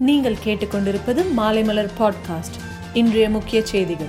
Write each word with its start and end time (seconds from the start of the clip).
நீங்கள் 0.00 0.36
கேட்டுக்கொண்டிருப்பது 0.44 1.24
மாலைமலர் 1.36 1.88
பாட்காஸ்ட். 1.98 2.56
இன்றைய 2.92 3.30
முக்கிய 3.30 3.66
செய்திகள். 3.66 4.06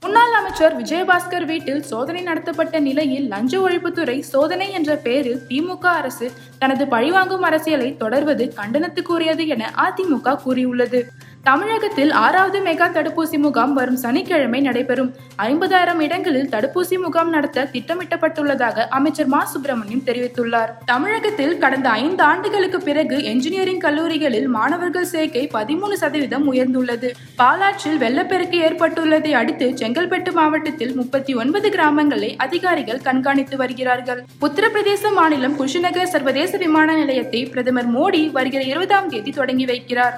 முன்னாள் 0.00 0.32
அமைச்சர் 0.32 0.82
விஜயபாஸ்கர் 0.82 1.44
வீட்டில் 1.44 1.82
சோதனை 1.82 2.22
நடத்தப்பட்ட 2.22 2.78
நிலையில் 2.78 3.28
லஞ்ச 3.28 3.58
ஒழிப்புத்துறை 3.58 4.20
சோதனை 4.20 4.72
என்ற 4.72 4.96
பெயரில் 4.96 5.40
திமுக 5.48 5.80
அரசு 5.80 6.32
தனது 6.58 6.88
பழிவாங்கும் 6.88 7.42
அரசியலை 7.42 7.96
தொடர்வது 7.96 8.52
கண்டனத்துக்குரியது 8.56 9.46
என 9.46 9.72
அதிமுக 9.76 10.36
கூறியுள்ளது. 10.36 11.10
தமிழகத்தில் 11.44 12.10
ஆறாவது 12.10 12.60
மெகா 12.60 12.86
தடுப்பூசி 12.88 13.38
முகாம் 13.38 13.72
வரும் 13.72 13.96
சனிக்கிழமை 13.96 14.60
நடைபெறும். 14.60 15.14
ஐம்பதாயிரம் 15.38 16.00
இடங்களில் 16.00 16.48
தடுப்பூசி 16.48 17.02
முகாம் 17.02 17.28
நடத்த 17.28 17.68
திட்டமிட்டப்பட்டுள்ளதாக 17.72 18.86
அமைச்சர் 18.88 19.26
மா. 19.26 19.44
சுப்பிரமணியம் 19.44 20.02
தெரிவித்துள்ளார். 20.06 20.70
தமிழகத்தில் 20.84 21.58
கடந்த 21.58 21.88
ஐந்து 21.88 22.22
ஆண்டுகளுக்கு 22.22 22.80
பிறகு 22.80 23.24
என்ஜினியரிங் 23.24 23.80
கல்லூரிகளில் 23.80 24.48
மாணவர்கள் 24.48 25.04
சேர்க்கை 25.04 25.48
பதிமூணு 25.52 25.92
சதவீதம் 25.92 26.52
உயர்ந்துள்ளது. 26.52 27.10
பாலாற்றில் 27.36 27.98
வெள்ளப்பெருக்கு 27.98 28.60
ஏற்பட்டுள்ளதை 28.60 29.30
அடுத்து 29.30 29.68
செங்கல்பட்டு 29.70 30.32
மாவட்டத்தில் 30.32 30.94
முப்பத்தி 30.94 31.34
ஒன்பது 31.34 31.68
கிராமங்களை 31.68 32.36
அதிகாரிகள் 32.36 33.00
கண்காணித்து 33.00 33.56
வருகிறார்கள். 33.56 34.24
உத்தரப்பிரதேச 34.40 35.12
மாநிலம் 35.14 35.56
குஷிநகர் 35.56 36.06
சர்வதேச 36.06 36.56
விமான 36.56 36.94
நிலையத்தை 36.94 37.46
பிரதமர் 37.46 37.92
மோடி 37.94 38.30
வருகிற 38.30 38.64
இருபதாம் 38.64 39.08
தேதி 39.08 39.30
தொடங்கி 39.30 39.64
வைக்கிறார். 39.64 40.12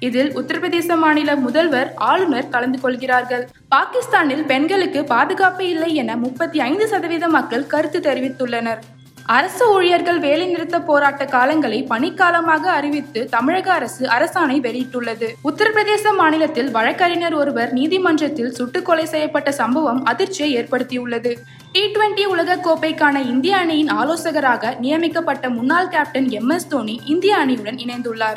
இதில் 0.00 0.36
உத்தரப்பிரதேச 0.38 0.96
மாநில 0.96 1.36
முதல்வர் 1.36 1.94
ஆளுநர் 1.94 2.48
கலந்து 2.48 2.80
கொள்கிறார்கள். 2.80 3.48
பாகிஸ்தானில் 3.68 4.44
பெண்களுக்கு 4.44 5.04
பாதுகாப்பு 5.04 5.68
இல்லை 5.68 5.94
என 5.94 6.16
முப்பத்தி 6.16 6.60
ஐந்து 6.60 6.88
சதவீத 6.88 7.28
மக்கள் 7.28 7.66
கருத்து 7.66 8.00
தெரிவித்துள்ளனர். 8.00 8.78
அரசு 9.26 9.70
ஊழியர்கள் 9.72 10.20
வேலைநிறுத்த 10.20 10.80
போராட்ட 10.80 11.24
காலங்களை 11.24 11.86
பணிக்காலமாக 11.86 12.70
அறிவித்து 12.70 13.24
தமிழக 13.24 13.72
அரசு 13.72 14.06
அரசாணை 14.06 14.60
வெளியிட்டுள்ளது. 14.60 15.26
உத்தரப்பிரதேச 15.44 16.14
மாநிலத்தில் 16.16 16.70
வழக்கறிஞர் 16.70 17.34
ஒருவர் 17.34 17.72
நீதிமன்றத்தில் 17.72 18.52
சுட்டுக் 18.52 18.84
கொலை 18.84 19.04
செய்யப்பட்ட 19.04 19.52
சம்பவம் 19.52 20.04
அதிர்ச்சியை 20.04 20.62
ஏற்படுத்தியுள்ளது. 20.62 21.34
டி 21.72 21.82
டுவெண்டி 21.82 22.24
உலக 22.24 22.56
கோப்பைக்கான 22.56 23.26
இந்திய 23.26 23.56
அணியின் 23.56 23.88
ஆலோசகராக 23.88 24.76
நியமிக்கப்பட்ட 24.80 25.50
முன்னாள் 25.50 25.88
கேப்டன் 25.88 26.30
எம் 26.30 26.48
எஸ் 26.48 26.68
தோனி 26.68 27.00
இந்திய 27.04 27.36
அணியுடன் 27.36 27.78
இணைந்துள்ளார். 27.86 28.36